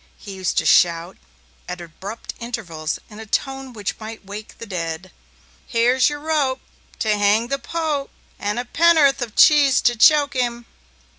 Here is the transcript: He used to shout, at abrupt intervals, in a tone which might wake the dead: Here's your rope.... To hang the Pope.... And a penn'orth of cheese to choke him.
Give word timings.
He 0.17 0.33
used 0.33 0.57
to 0.57 0.65
shout, 0.65 1.17
at 1.69 1.79
abrupt 1.79 2.33
intervals, 2.39 2.97
in 3.07 3.19
a 3.19 3.27
tone 3.27 3.71
which 3.71 3.99
might 3.99 4.25
wake 4.25 4.57
the 4.57 4.65
dead: 4.65 5.11
Here's 5.67 6.09
your 6.09 6.19
rope.... 6.21 6.59
To 6.97 7.15
hang 7.15 7.49
the 7.49 7.59
Pope.... 7.59 8.09
And 8.39 8.57
a 8.57 8.65
penn'orth 8.65 9.21
of 9.21 9.35
cheese 9.35 9.79
to 9.81 9.95
choke 9.95 10.33
him. 10.33 10.65